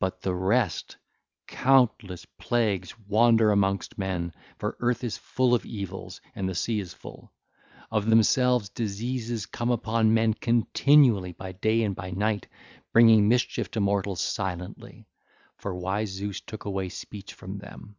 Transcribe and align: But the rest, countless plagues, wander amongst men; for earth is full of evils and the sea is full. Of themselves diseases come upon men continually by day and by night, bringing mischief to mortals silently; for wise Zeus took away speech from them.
But 0.00 0.20
the 0.22 0.34
rest, 0.34 0.96
countless 1.46 2.24
plagues, 2.24 2.92
wander 3.06 3.52
amongst 3.52 3.96
men; 3.96 4.32
for 4.58 4.76
earth 4.80 5.04
is 5.04 5.16
full 5.16 5.54
of 5.54 5.64
evils 5.64 6.20
and 6.34 6.48
the 6.48 6.56
sea 6.56 6.80
is 6.80 6.92
full. 6.92 7.32
Of 7.88 8.10
themselves 8.10 8.68
diseases 8.68 9.46
come 9.46 9.70
upon 9.70 10.12
men 10.12 10.34
continually 10.34 11.34
by 11.34 11.52
day 11.52 11.84
and 11.84 11.94
by 11.94 12.10
night, 12.10 12.48
bringing 12.92 13.28
mischief 13.28 13.70
to 13.70 13.80
mortals 13.80 14.20
silently; 14.20 15.06
for 15.56 15.72
wise 15.72 16.10
Zeus 16.10 16.40
took 16.40 16.64
away 16.64 16.88
speech 16.88 17.32
from 17.34 17.58
them. 17.58 17.94